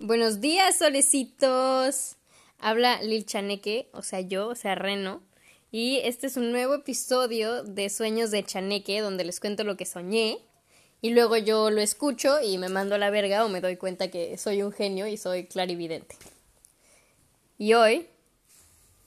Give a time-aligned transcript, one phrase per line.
[0.00, 2.18] Buenos días, solecitos.
[2.60, 5.22] Habla Lil Chaneque, o sea, yo, o sea, Reno.
[5.72, 9.86] Y este es un nuevo episodio de Sueños de Chaneque, donde les cuento lo que
[9.86, 10.38] soñé.
[11.00, 14.08] Y luego yo lo escucho y me mando a la verga o me doy cuenta
[14.08, 16.14] que soy un genio y soy clarividente.
[17.58, 18.06] Y hoy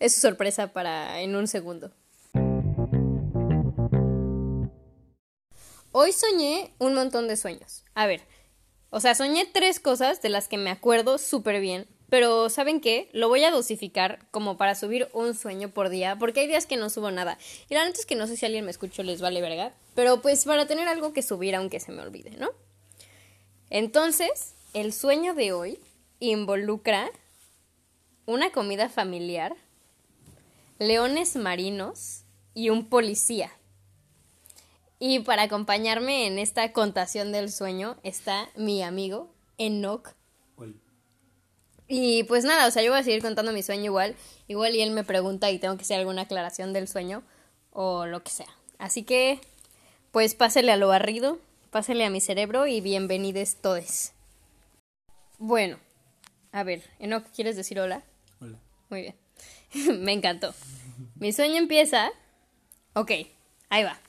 [0.02, 1.94] es su sorpresa para en un segundo.
[5.94, 7.86] Hoy soñé un montón de sueños.
[7.96, 8.22] A ver,
[8.92, 13.10] o sea, soñé tres cosas de las que me acuerdo súper bien, pero ¿saben qué?
[13.14, 16.76] Lo voy a dosificar como para subir un sueño por día, porque hay días que
[16.76, 17.38] no subo nada.
[17.70, 20.22] Y la neta es que no sé si alguien me escuchó, les vale verga, pero
[20.22, 22.50] pues para tener algo que subir aunque se me olvide, ¿no?
[23.70, 25.80] Entonces, el sueño de hoy
[26.20, 27.10] involucra
[28.26, 29.56] una comida familiar,
[30.80, 33.54] leones marinos y un policía.
[35.04, 40.14] Y para acompañarme en esta contación del sueño está mi amigo Enoch.
[41.88, 44.16] Y pues nada, o sea, yo voy a seguir contando mi sueño igual.
[44.48, 47.24] Igual y él me pregunta y tengo que hacer alguna aclaración del sueño
[47.72, 48.56] o lo que sea.
[48.78, 49.42] Así que,
[50.12, 51.40] pues pásele a lo barrido,
[51.72, 54.12] pásele a mi cerebro y bienvenidos todos.
[55.40, 55.80] Bueno,
[56.52, 58.04] a ver, Enoch, ¿quieres decir hola?
[58.40, 58.60] Hola.
[58.92, 59.16] Muy bien.
[60.00, 60.54] me encantó.
[61.16, 62.12] Mi sueño empieza.
[62.94, 63.12] Ok,
[63.70, 64.00] ahí va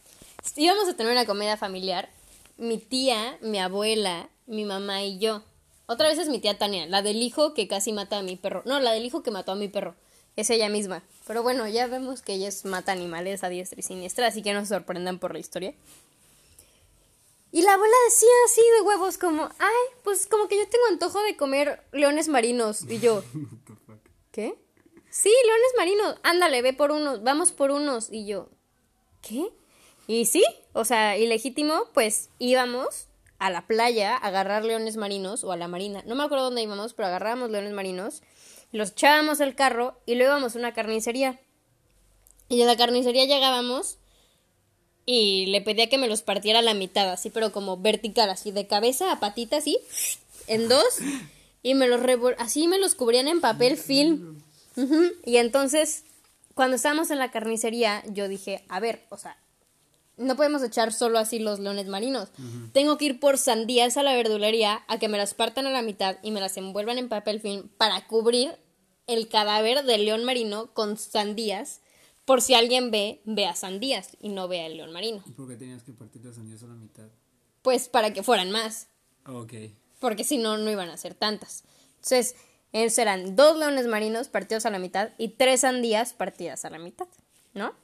[0.56, 2.08] íbamos a tener una comida familiar,
[2.56, 5.42] mi tía, mi abuela, mi mamá y yo.
[5.86, 8.62] Otra vez es mi tía Tania, la del hijo que casi mata a mi perro.
[8.64, 9.94] No, la del hijo que mató a mi perro.
[10.36, 11.02] Es ella misma.
[11.26, 14.60] Pero bueno, ya vemos que ellos mata animales a diestra y siniestra, así que no
[14.60, 15.74] se sorprendan por la historia.
[17.50, 21.22] Y la abuela decía así de huevos como, ay, pues como que yo tengo antojo
[21.22, 22.84] de comer leones marinos.
[22.88, 23.22] Y yo,
[24.32, 24.54] ¿qué?
[25.10, 26.16] Sí, leones marinos.
[26.22, 28.10] Ándale, ve por unos, vamos por unos.
[28.10, 28.48] Y yo,
[29.20, 29.52] ¿qué?
[30.12, 33.06] Y sí, o sea, ilegítimo, pues íbamos
[33.38, 36.02] a la playa a agarrar leones marinos o a la marina.
[36.04, 38.20] No me acuerdo dónde íbamos, pero agarrábamos leones marinos,
[38.72, 41.41] los echábamos al carro y luego íbamos a una carnicería.
[42.50, 43.96] Y en la carnicería llegábamos
[45.06, 48.53] y le pedía que me los partiera a la mitad, así, pero como vertical, así,
[48.53, 49.78] de cabeza a patita, así,
[50.47, 50.98] en dos,
[51.62, 52.03] y me los
[52.37, 54.42] así me los cubrían en papel film.
[55.25, 56.04] Y entonces,
[56.53, 59.38] cuando estábamos en la carnicería, yo dije, a ver, o sea,
[60.17, 62.31] no podemos echar solo así los leones marinos.
[62.73, 65.83] Tengo que ir por sandías a la verdulería a que me las partan a la
[65.83, 68.56] mitad y me las envuelvan en papel film para cubrir
[69.06, 71.81] el cadáver del león marino con sandías.
[72.25, 75.23] Por si alguien ve, vea sandías y no vea el león marino.
[75.27, 77.09] ¿Y por qué tenías que partir las sandías a la mitad?
[77.62, 78.89] Pues para que fueran más.
[79.27, 79.55] Ok.
[79.99, 81.65] Porque si no, no iban a ser tantas.
[81.97, 82.37] Entonces,
[82.73, 87.09] eran dos leones marinos partidos a la mitad y tres sandías partidas a la mitad,
[87.55, 87.75] ¿no?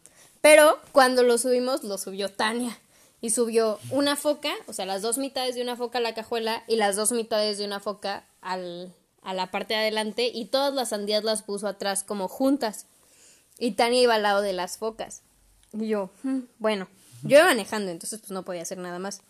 [0.40, 2.78] Pero cuando lo subimos, lo subió Tania.
[3.20, 6.62] Y subió una foca, o sea, las dos mitades de una foca a la cajuela
[6.68, 10.72] y las dos mitades de una foca al, a la parte de adelante y todas
[10.72, 12.86] las sandías las puso atrás como juntas.
[13.58, 15.22] Y Tania iba al lado de las focas.
[15.72, 16.86] Y yo, hmm, bueno,
[17.22, 19.22] yo iba manejando, entonces pues no podía hacer nada más.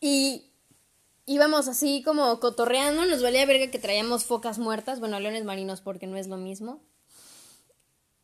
[0.00, 0.50] Y
[1.24, 6.06] íbamos así como cotorreando, nos valía verga que traíamos focas muertas, bueno, leones marinos porque
[6.06, 6.80] no es lo mismo.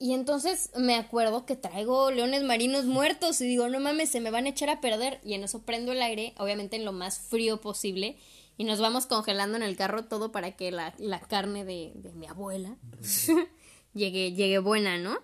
[0.02, 4.32] Y entonces me acuerdo que traigo leones marinos muertos y digo, no mames, se me
[4.32, 5.20] van a echar a perder.
[5.22, 8.18] Y en eso prendo el aire, obviamente en lo más frío posible.
[8.56, 10.92] Y nos vamos congelando en el carro todo para que la,
[11.28, 12.76] carne de, mi abuela
[13.94, 15.20] llegue, llegue buena, ¿no?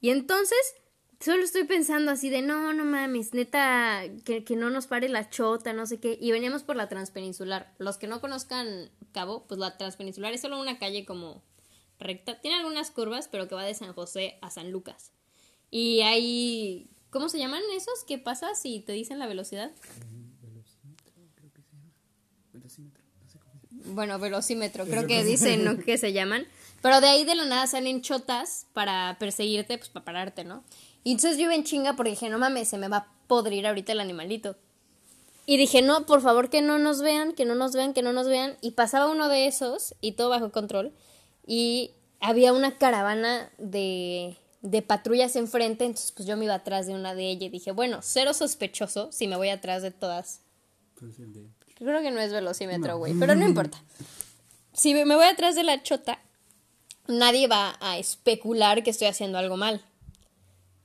[0.00, 0.76] Y entonces
[1.18, 5.28] solo estoy pensando así de, no, no mames, neta, que, que no nos pare la
[5.28, 6.16] chota, no sé qué.
[6.20, 7.74] Y veníamos por la transpeninsular.
[7.78, 11.42] Los que no conozcan Cabo, pues la transpeninsular es solo una calle como
[12.00, 12.40] recta.
[12.40, 15.12] Tiene algunas curvas, pero que va de San José a San Lucas.
[15.70, 16.90] Y hay...
[17.10, 19.72] ¿Cómo se llaman esos que pasas y te dicen la velocidad?
[23.86, 25.78] Bueno, velocímetro, creo que dicen ¿no?
[25.78, 26.46] que se llaman.
[26.82, 30.64] Pero de ahí de la nada salen chotas para perseguirte, pues para pararte, ¿no?
[31.02, 33.66] Y entonces yo iba en chinga porque dije, no mames, se me va a podrir
[33.66, 34.56] ahorita el animalito.
[35.46, 38.12] Y dije, no, por favor que no nos vean, que no nos vean, que no
[38.12, 38.56] nos vean.
[38.60, 40.92] Y pasaba uno de esos y todo bajo control
[41.46, 46.94] y había una caravana de, de patrullas enfrente, entonces pues yo me iba atrás de
[46.94, 50.40] una de ellas y dije, bueno, cero sospechoso si me voy atrás de todas.
[51.76, 53.82] Creo que no es velocímetro, güey, pero no importa.
[54.74, 56.20] Si me voy atrás de la chota,
[57.06, 59.82] nadie va a especular que estoy haciendo algo mal.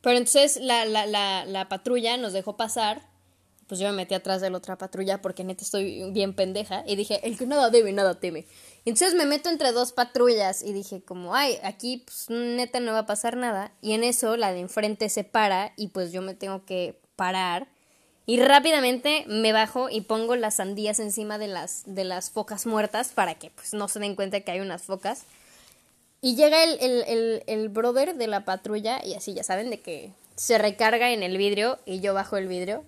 [0.01, 3.09] Pero entonces la, la, la, la patrulla nos dejó pasar
[3.67, 6.95] pues yo me metí atrás de la otra patrulla porque neta estoy bien pendeja y
[6.95, 8.45] dije, el que nada debe, nada teme.
[8.83, 12.93] Y entonces me meto entre dos patrullas y dije como, ay, aquí pues neta no
[12.93, 13.71] va a pasar nada.
[13.81, 17.67] Y en eso la de enfrente se para y pues yo me tengo que parar.
[18.27, 23.09] Y rápidamente me bajo y pongo las sandías encima de las, de las focas muertas
[23.09, 25.23] para que pues no se den cuenta que hay unas focas.
[26.21, 29.79] Y llega el, el, el, el brother de la patrulla y así ya saben de
[29.79, 32.83] que se recarga en el vidrio y yo bajo el vidrio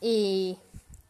[0.00, 0.58] y,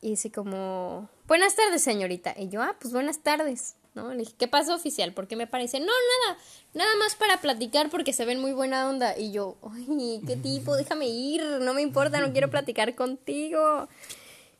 [0.00, 2.34] y dice como, buenas tardes señorita.
[2.36, 3.76] Y yo, ah, pues buenas tardes.
[3.94, 4.12] ¿no?
[4.12, 5.12] Le dije, ¿qué pasó oficial?
[5.12, 5.80] ¿Por qué me parece?
[5.80, 6.38] No, nada,
[6.74, 9.18] nada más para platicar porque se ven muy buena onda.
[9.18, 13.88] Y yo, ay, qué tipo, déjame ir, no me importa, no quiero platicar contigo.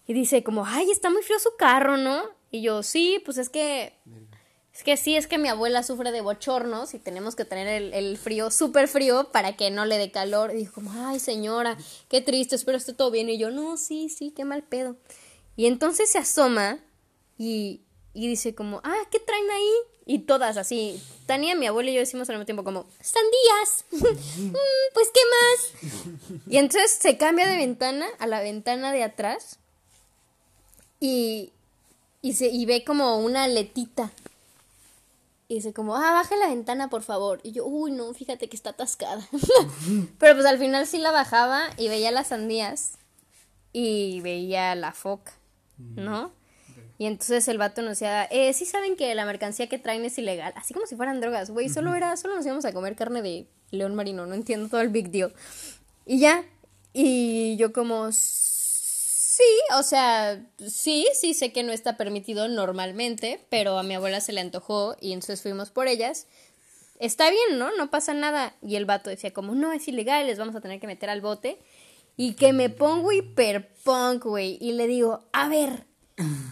[0.06, 2.22] Y dice como, ay, está muy frío su carro, ¿no?
[2.50, 3.92] Y yo, sí, pues es que...
[4.78, 8.16] Es que sí, es que mi abuela sufre de bochornos y tenemos que tener el,
[8.16, 10.52] frío súper frío para que no le dé calor.
[10.54, 11.76] Y dijo como, ay señora,
[12.08, 13.28] qué triste, espero esté todo bien.
[13.28, 14.94] Y yo, no, sí, sí, qué mal pedo.
[15.56, 16.78] Y entonces se asoma
[17.36, 17.80] y,
[18.14, 19.72] y dice como, ah, ¿qué traen ahí?
[20.06, 23.84] Y todas así, Tania, mi abuela y yo decimos al mismo tiempo como, sandías.
[24.38, 24.54] Mm,
[24.94, 26.40] pues, ¿qué más?
[26.48, 29.58] Y entonces se cambia de ventana a la ventana de atrás
[31.00, 31.50] y,
[32.22, 34.12] y, se, y ve como una aletita.
[35.50, 37.40] Y dice como, ah, baje la ventana, por favor.
[37.42, 39.26] Y yo, uy, no, fíjate que está atascada.
[40.18, 42.98] Pero pues al final sí la bajaba y veía las sandías
[43.72, 45.32] y veía la foca,
[45.78, 46.32] ¿no?
[46.98, 50.18] Y entonces el vato nos decía, eh, sí saben que la mercancía que traen es
[50.18, 53.22] ilegal, así como si fueran drogas, güey, solo era, solo nos íbamos a comer carne
[53.22, 55.32] de león marino, no entiendo todo el big deal.
[56.04, 56.44] Y ya,
[56.92, 58.10] y yo como,
[59.38, 64.20] sí, o sea, sí, sí sé que no está permitido normalmente, pero a mi abuela
[64.20, 66.26] se le antojó y entonces fuimos por ellas.
[66.99, 67.75] Está bien, ¿no?
[67.76, 68.55] No pasa nada.
[68.61, 71.20] Y el vato decía como, no, es ilegal, les vamos a tener que meter al
[71.20, 71.58] bote.
[72.17, 74.58] Y que me pongo hiperpunk, güey.
[74.61, 75.87] Y le digo, a ver,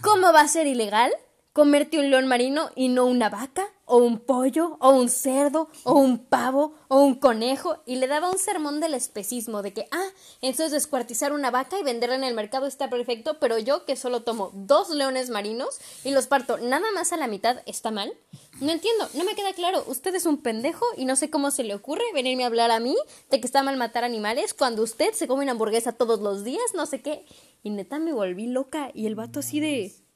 [0.01, 1.11] ¿Cómo va a ser ilegal
[1.57, 3.67] comerte un león marino y no una vaca?
[3.89, 8.29] o un pollo, o un cerdo, o un pavo, o un conejo, y le daba
[8.29, 10.09] un sermón del especismo, de que, ah,
[10.41, 14.23] entonces descuartizar una vaca y venderla en el mercado está perfecto, pero yo que solo
[14.23, 18.13] tomo dos leones marinos y los parto nada más a la mitad, ¿está mal?
[18.59, 21.63] No entiendo, no me queda claro, usted es un pendejo y no sé cómo se
[21.63, 22.95] le ocurre venirme a hablar a mí
[23.29, 26.73] de que está mal matar animales cuando usted se come una hamburguesa todos los días,
[26.73, 27.25] no sé qué.
[27.63, 30.06] Y neta me volví loca y el vato así de...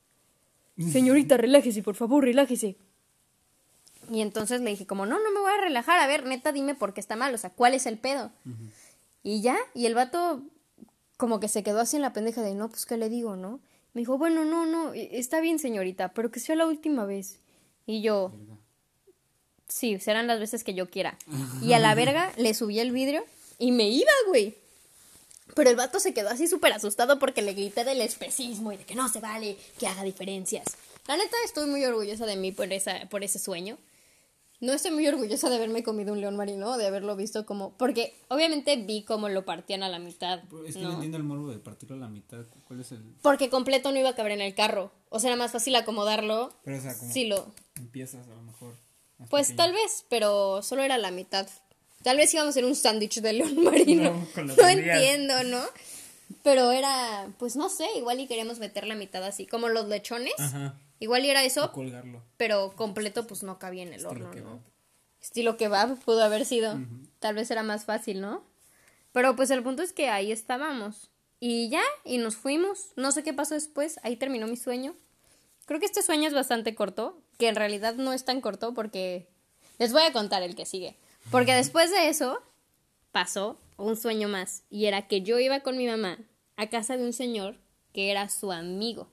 [0.77, 2.77] Señorita, relájese, por favor, relájese.
[4.09, 6.75] Y entonces le dije como, no, no me voy a relajar, a ver, neta, dime
[6.75, 8.31] por qué está mal, o sea, ¿cuál es el pedo?
[9.23, 10.43] Y ya, y el vato
[11.17, 13.59] como que se quedó así en la pendeja de, no, pues, ¿qué le digo, no?
[13.93, 17.39] Me dijo, bueno, no, no, e, está bien, señorita, pero que sea la última vez.
[17.85, 18.31] Y yo,
[19.67, 21.17] sí, serán las veces que yo quiera.
[21.61, 23.23] Y a la verga le subí el vidrio
[23.59, 24.55] y me iba, güey.
[25.55, 28.85] Pero el vato se quedó así súper asustado porque le grité del especismo y de
[28.85, 30.65] que no se vale que haga diferencias.
[31.07, 33.77] La neta, estoy muy orgullosa de mí por, esa, por ese sueño.
[34.61, 37.75] No estoy muy orgullosa de haberme comido un león marino, de haberlo visto como...
[37.77, 40.43] Porque obviamente vi cómo lo partían a la mitad.
[40.67, 42.45] Es que no, entiendo el morbo de partirlo a la mitad.
[42.67, 43.01] ¿Cuál es el...?
[43.23, 44.91] Porque completo no iba a caber en el carro.
[45.09, 46.53] O sea, era más fácil acomodarlo.
[46.63, 47.51] Pero o sea, como sí lo...
[47.75, 48.75] empiezas a lo mejor.
[49.31, 49.57] Pues pequeño.
[49.57, 51.47] tal vez, pero solo era la mitad.
[52.03, 54.27] Tal vez íbamos a hacer un sándwich de león marino.
[54.35, 55.61] No, no entiendo, ¿no?
[56.43, 60.33] Pero era, pues no sé, igual y queríamos meter la mitad así, como los lechones.
[60.39, 60.75] Ajá.
[60.99, 62.21] Igual y era eso, colgarlo.
[62.37, 64.59] pero completo pues no cabía en el Estilo horno, ¿no?
[65.21, 66.73] Estilo que va, pudo haber sido.
[66.73, 67.07] Uh -huh.
[67.19, 68.43] Tal vez era más fácil, ¿no?
[69.11, 71.09] Pero pues el punto es que ahí estábamos.
[71.39, 72.89] Y ya, y nos fuimos.
[72.95, 74.95] No sé qué pasó después, ahí terminó mi sueño.
[75.65, 79.27] Creo que este sueño es bastante corto, que en realidad no es tan corto porque...
[79.79, 80.95] Les voy a contar el que sigue.
[81.29, 82.41] Porque después de eso
[83.11, 84.63] pasó un sueño más.
[84.69, 86.17] Y era que yo iba con mi mamá
[86.57, 87.55] a casa de un señor
[87.93, 89.09] que era su amigo.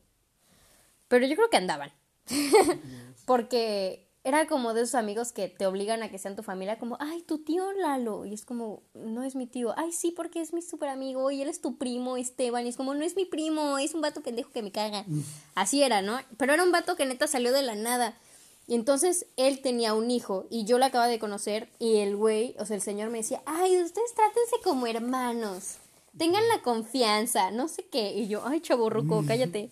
[1.08, 1.92] Pero yo creo que andaban.
[3.26, 6.98] Porque era como de esos amigos que te obligan a que sean tu familia, como,
[7.00, 8.26] ay, tu tío Lalo.
[8.26, 9.72] Y es como, no es mi tío.
[9.76, 11.30] Ay, sí, porque es mi súper amigo.
[11.30, 12.66] Y él es tu primo, Esteban.
[12.66, 15.04] Y es como, no es mi primo, es un vato pendejo que me caga.
[15.54, 16.18] Así era, ¿no?
[16.36, 18.18] Pero era un vato que neta salió de la nada.
[18.68, 22.54] Y entonces él tenía un hijo y yo lo acaba de conocer y el güey,
[22.58, 25.78] o sea, el señor me decía, ay, ustedes trátense como hermanos,
[26.18, 28.12] tengan la confianza, no sé qué.
[28.12, 29.70] Y yo, ay, chaburruco, cállate.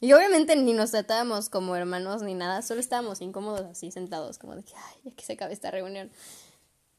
[0.00, 4.56] Y obviamente ni nos tratábamos como hermanos ni nada, solo estábamos incómodos así sentados, como
[4.56, 6.10] de que, ay, ya que se acabe esta reunión.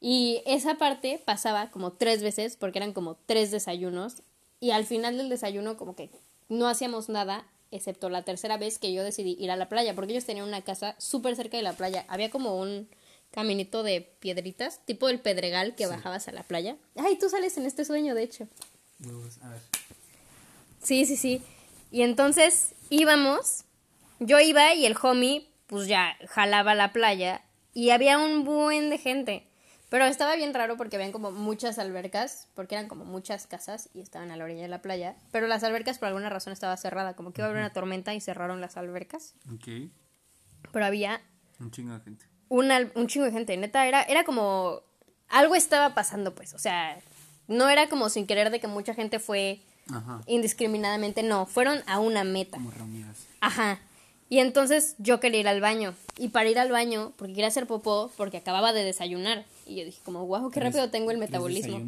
[0.00, 4.22] Y esa parte pasaba como tres veces, porque eran como tres desayunos,
[4.60, 6.10] y al final del desayuno como que
[6.48, 10.12] no hacíamos nada, excepto la tercera vez que yo decidí ir a la playa, porque
[10.12, 12.04] ellos tenían una casa súper cerca de la playa.
[12.08, 12.88] Había como un
[13.32, 15.90] caminito de piedritas, tipo el pedregal que sí.
[15.90, 16.76] bajabas a la playa.
[16.96, 18.46] Ay, tú sales en este sueño, de hecho.
[19.42, 19.60] A ver.
[20.82, 21.42] Sí, sí, sí.
[21.90, 23.64] Y entonces íbamos,
[24.20, 28.98] yo iba y el homie pues ya jalaba la playa y había un buen de
[28.98, 29.46] gente.
[29.92, 34.00] Pero estaba bien raro porque habían como muchas albercas, porque eran como muchas casas y
[34.00, 35.16] estaban a la orilla de la playa.
[35.32, 38.14] Pero las albercas por alguna razón estaba cerrada, como que iba a haber una tormenta
[38.14, 39.34] y cerraron las albercas.
[39.54, 39.90] Ok.
[40.72, 41.20] Pero había
[41.60, 42.24] Un chingo de gente.
[42.48, 43.54] un, al- un chingo de gente.
[43.58, 44.80] Neta, era, era como.
[45.28, 46.54] Algo estaba pasando, pues.
[46.54, 46.98] O sea,
[47.46, 49.60] no era como sin querer de que mucha gente fue
[49.92, 50.20] Ajá.
[50.26, 51.22] indiscriminadamente.
[51.22, 52.56] No, fueron a una meta.
[52.56, 53.18] Como reunidas.
[53.40, 53.78] Ajá.
[54.30, 55.94] Y entonces yo quería ir al baño.
[56.16, 59.44] Y para ir al baño, porque quería hacer popó, porque acababa de desayunar.
[59.72, 61.80] Y yo dije, como, wow, qué rápido tengo el metabolismo.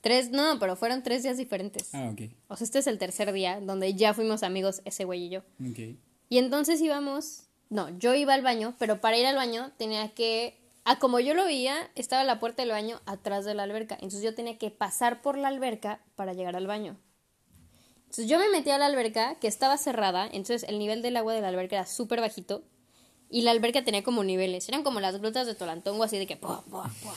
[0.00, 1.94] Tres, no, pero fueron tres días diferentes.
[1.94, 2.30] Ah, ok.
[2.48, 5.40] O sea, este es el tercer día donde ya fuimos amigos, ese güey y yo.
[5.60, 5.96] Ok.
[6.28, 10.58] Y entonces íbamos, no, yo iba al baño, pero para ir al baño tenía que,
[10.84, 14.22] ah, como yo lo veía, estaba la puerta del baño atrás de la alberca, entonces
[14.22, 16.98] yo tenía que pasar por la alberca para llegar al baño.
[18.04, 21.34] Entonces yo me metí a la alberca, que estaba cerrada, entonces el nivel del agua
[21.34, 22.62] de la alberca era súper bajito,
[23.34, 26.36] y la alberca tenía como niveles, eran como las grutas de Tolantongo, así de que...
[26.36, 27.14] ¡pua, pua, pua!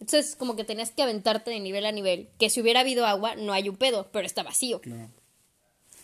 [0.00, 3.34] Entonces como que tenías que aventarte de nivel a nivel, que si hubiera habido agua
[3.34, 4.80] no hay un pedo, pero está vacío.
[4.80, 5.10] Claro.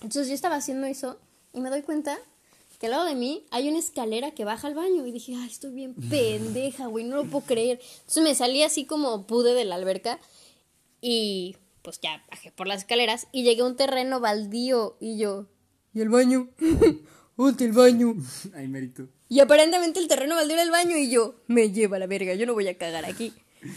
[0.03, 1.19] Entonces yo estaba haciendo eso
[1.55, 2.19] y me doy cuenta
[2.79, 5.49] que al lado de mí hay una escalera que baja al baño y dije, ay,
[5.49, 7.81] estoy bien pendeja, güey, no lo puedo creer.
[8.01, 10.21] Entonces me salí así como pude de la alberca
[11.01, 15.47] y pues ya bajé por las escaleras y llegué a un terreno baldío y yo,
[15.95, 16.51] ¿y el baño?
[17.39, 18.17] ¿Dónde el baño?
[18.55, 19.09] Ay, mérito.
[19.29, 22.47] Y aparentemente el terreno baldío era el baño y yo, me lleva la verga, yo
[22.47, 23.33] no voy a cagar aquí.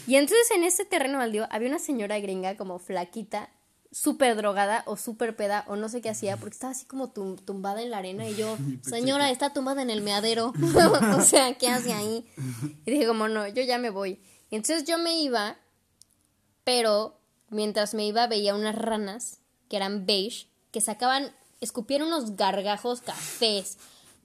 [0.05, 3.49] Y entonces en ese terreno baldío había una señora gringa como flaquita,
[3.91, 7.43] súper drogada o súper peda o no sé qué hacía porque estaba así como tum-
[7.43, 10.53] tumbada en la arena y yo, señora, está tumbada en el meadero.
[11.17, 12.29] o sea, ¿qué hace ahí?
[12.85, 14.19] Y dije como, no, yo ya me voy.
[14.51, 15.57] Y entonces yo me iba,
[16.63, 19.39] pero mientras me iba veía unas ranas
[19.69, 23.77] que eran beige, que sacaban, escupían unos gargajos cafés,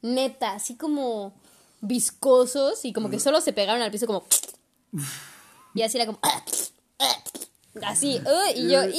[0.05, 1.35] neta, así como
[1.81, 4.25] viscosos y como que solo se pegaron al piso como...
[5.75, 6.21] Y así era como...
[7.83, 8.93] Así, "Ugh", y yo, ¡iu!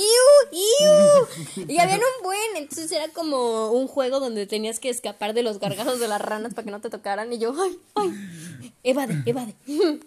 [0.51, 1.65] ¡iu!
[1.69, 5.59] Y habían un buen, entonces era como un juego donde tenías que escapar de los
[5.59, 7.31] gargajos de las ranas para que no te tocaran.
[7.31, 8.71] Y yo, ¡ay, ay!
[8.83, 9.55] Evade, evade,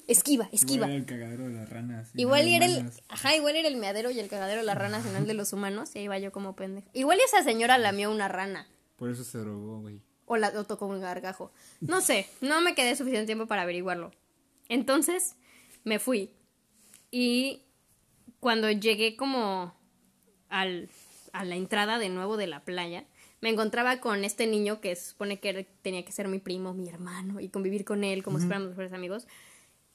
[0.06, 0.86] esquiva, esquiva.
[0.86, 2.08] Igual era el cagadero de las ranas.
[2.14, 5.06] y Igual era el, ajá, igual era el meadero y el cagadero de las ranas
[5.06, 6.86] en el de los humanos, y ahí iba yo como pendeja.
[6.92, 10.02] Igual esa señora lamió una rana, Por eso se drogó, güey.
[10.28, 11.50] O la o tocó un gargajo.
[11.80, 14.12] No sé, no me quedé suficiente tiempo para averiguarlo.
[14.68, 15.36] Entonces,
[15.84, 16.30] me fui.
[17.10, 17.62] Y
[18.40, 19.74] cuando llegué como
[20.48, 20.88] al,
[21.32, 23.04] a la entrada de nuevo de la playa,
[23.40, 26.88] me encontraba con este niño que se supone que tenía que ser mi primo, mi
[26.88, 29.26] hermano, y convivir con él como si fuéramos mejores amigos.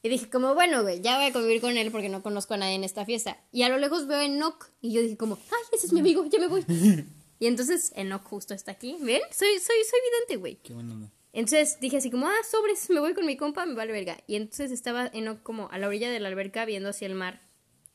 [0.02, 2.58] Y dije como, bueno, güey, ya voy a convivir con él porque no conozco a
[2.58, 3.38] nadie en esta fiesta.
[3.52, 6.02] Y a lo lejos veo a Enoch y yo dije como, ay, ese es mi
[6.02, 6.66] amigo, ya me voy.
[7.40, 8.98] y entonces Enoch justo está aquí.
[9.02, 9.22] ¿Ven?
[9.32, 10.56] Soy, soy, soy vidente, güey.
[10.63, 11.12] Qué buena onda.
[11.34, 14.18] Entonces dije así como, ah, sobres, me voy con mi compa, me vale verga.
[14.28, 17.42] Y entonces estaba Enoch como a la orilla de la alberca viendo hacia el mar.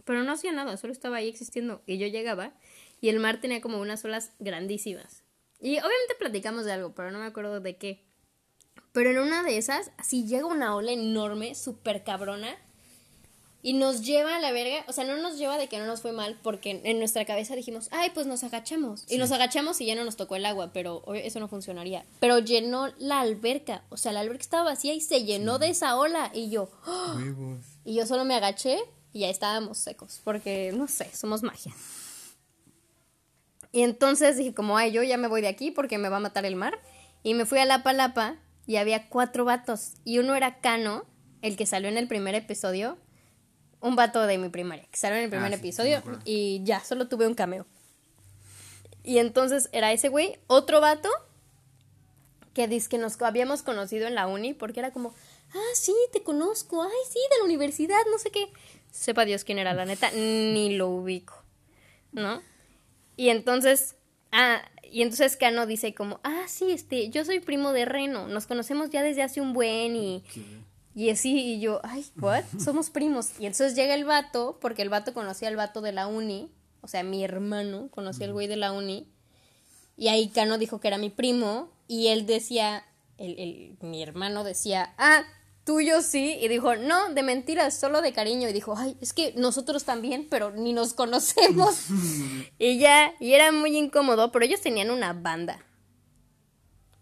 [0.05, 1.83] Pero no hacía nada, solo estaba ahí existiendo.
[1.87, 2.53] Y yo llegaba
[3.01, 5.23] y el mar tenía como unas olas grandísimas.
[5.61, 8.05] Y obviamente platicamos de algo, pero no me acuerdo de qué.
[8.93, 12.57] Pero en una de esas, así llega una ola enorme, súper cabrona.
[13.61, 16.01] Y nos lleva a la verga, o sea, no nos lleva de que no nos
[16.01, 19.05] fue mal, porque en nuestra cabeza dijimos, ay, pues nos agachamos.
[19.09, 22.05] Y nos agachamos y ya no nos tocó el agua, pero eso no funcionaría.
[22.21, 25.97] Pero llenó la alberca, o sea, la alberca estaba vacía y se llenó de esa
[25.97, 26.31] ola.
[26.33, 26.71] Y yo,
[27.85, 28.79] y yo solo me agaché
[29.13, 31.75] y ya estábamos secos, porque no sé, somos magia.
[33.73, 36.21] Y entonces dije como, ay, yo ya me voy de aquí porque me va a
[36.21, 36.79] matar el mar.
[37.23, 38.37] Y me fui a La Palapa
[38.67, 39.95] y había cuatro vatos.
[40.05, 41.05] Y uno era Cano,
[41.43, 42.99] el que salió en el primer episodio.
[43.81, 46.03] Un vato de mi primaria, que salió en el primer Ah, sí, me episodio.
[46.25, 47.67] y ya, solo tuve un cameo.
[49.05, 51.09] Y entonces era ese güey, otro vato,
[52.55, 55.15] que dice que nos habíamos conocido en la uni, porque era como,
[55.55, 58.51] ah, sí, te conozco, ay, sí, de la universidad, no sé qué.
[58.91, 61.43] Sepa Dios quién era, la neta, ni lo ubico,
[62.13, 62.43] ¿no?
[63.17, 63.95] Y entonces,
[64.33, 68.47] ah, y entonces Cano dice como, ah, sí, este, yo soy primo de Reno, nos
[68.47, 70.25] conocemos ya desde hace un buen y...
[70.95, 72.45] Y así, y yo, ay, ¿what?
[72.59, 73.31] Somos primos.
[73.39, 76.89] Y entonces llega el vato, porque el vato conocía al vato de la uni, o
[76.89, 79.07] sea, mi hermano conocía al güey de la uni.
[79.97, 82.85] Y ahí Cano dijo que era mi primo, y él decía,
[83.17, 85.23] el, el- mi hermano decía, ah,
[85.65, 88.49] tuyo sí, y dijo, no, de mentiras, solo de cariño.
[88.49, 91.87] Y dijo, ay, es que nosotros también, pero ni nos conocemos.
[92.59, 95.65] y ya, y era muy incómodo, pero ellos tenían una banda.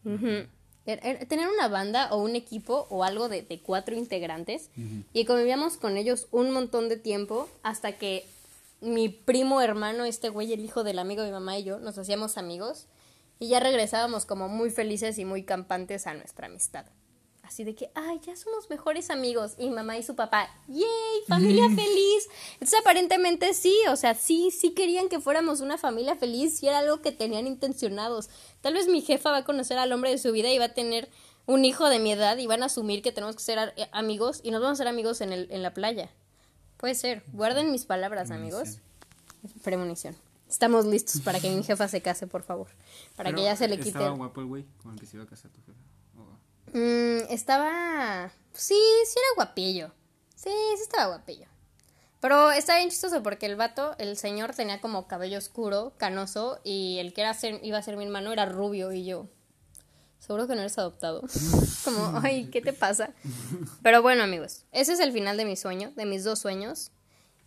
[0.04, 0.48] Er-
[0.86, 4.70] Tener una banda o un equipo o algo de, de cuatro integrantes
[5.12, 8.24] y convivíamos con ellos un montón de tiempo hasta que
[8.80, 11.98] mi primo hermano, este güey, el hijo del amigo de mi mamá y yo, nos
[11.98, 12.86] hacíamos amigos
[13.38, 16.86] y ya regresábamos como muy felices y muy campantes a nuestra amistad.
[17.46, 19.54] Así de que, ay, ya somos mejores amigos.
[19.56, 20.86] Y mamá y su papá, ¡yay!
[21.28, 22.28] ¡Familia feliz!
[22.54, 26.78] Entonces, aparentemente sí, o sea, sí, sí querían que fuéramos una familia feliz y era
[26.78, 28.30] algo que tenían intencionados.
[28.62, 30.74] Tal vez mi jefa va a conocer al hombre de su vida y va a
[30.74, 31.08] tener
[31.46, 34.40] un hijo de mi edad y van a asumir que tenemos que ser eh, amigos
[34.42, 36.10] y nos vamos a ser amigos en, el, en la playa.
[36.78, 37.22] Puede ser.
[37.32, 38.80] Guarden mis palabras, amigos.
[39.62, 40.16] Premonición.
[40.48, 42.68] Estamos listos para que mi jefa se case, por favor.
[43.14, 43.90] Para Pero que ya se le quite.
[43.90, 45.78] Estaba guapo el güey con el que se iba a casar tu jefa.
[46.72, 48.30] Mm, estaba.
[48.52, 48.74] Sí,
[49.06, 49.92] sí era guapillo.
[50.34, 51.46] Sí, sí estaba guapillo.
[52.20, 56.98] Pero está bien chistoso porque el vato, el señor tenía como cabello oscuro, canoso, y
[56.98, 59.26] el que era ser- iba a ser mi hermano era rubio y yo.
[60.18, 61.22] Seguro que no eres adoptado.
[61.84, 63.10] como, ay, ¿qué te pasa?
[63.82, 66.90] Pero bueno, amigos, ese es el final de mi sueño, de mis dos sueños.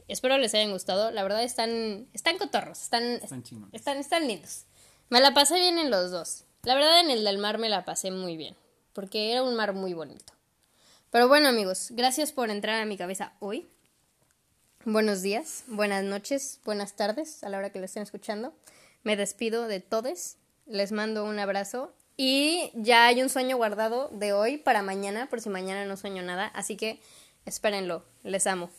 [0.08, 1.12] Espero les hayan gustado.
[1.12, 4.66] La verdad están, están cotorros, están, Están están, están lindos.
[5.10, 6.46] Me la pasé bien en los dos.
[6.64, 8.56] La verdad en el del mar me la pasé muy bien,
[8.94, 10.34] porque era un mar muy bonito.
[11.12, 13.68] Pero bueno amigos, gracias por entrar a mi cabeza hoy.
[14.86, 18.54] Buenos días, buenas noches, buenas tardes a la hora que lo estén escuchando.
[19.04, 24.34] Me despido de todos, les mando un abrazo y ya hay un sueño guardado de
[24.34, 27.00] hoy para mañana, por si mañana no sueño nada, así que
[27.46, 28.70] espérenlo, les amo.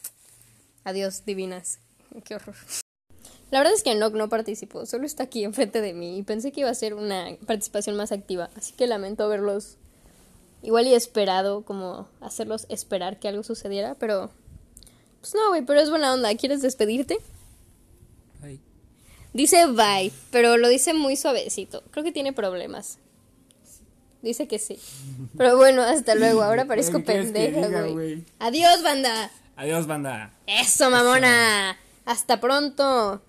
[0.84, 1.78] Adiós, divinas.
[2.24, 2.56] Qué horror.
[3.50, 6.52] La verdad es que Nock no participó, solo está aquí enfrente de mí y pensé
[6.52, 9.76] que iba a ser una participación más activa, así que lamento verlos
[10.62, 14.30] igual y esperado, como hacerlos esperar que algo sucediera, pero
[15.20, 16.34] pues no, güey, pero es buena onda.
[16.34, 17.18] ¿Quieres despedirte?
[18.42, 18.60] Ay.
[19.32, 21.82] Dice bye, pero lo dice muy suavecito.
[21.90, 22.98] Creo que tiene problemas.
[24.22, 24.78] Dice que sí.
[25.36, 26.42] Pero bueno, hasta luego.
[26.42, 28.24] Ahora parezco ¿Qué quieres que pendeja, güey?
[28.38, 29.30] Adiós, banda.
[29.56, 30.32] Adiós, banda.
[30.46, 31.78] Eso, mamona.
[32.04, 33.22] Hasta pronto.